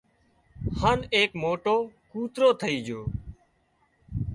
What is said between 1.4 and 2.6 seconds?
موٽو ڪُوترو